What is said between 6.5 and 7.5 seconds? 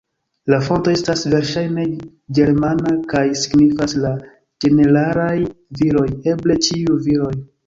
"ĉiuj viroj".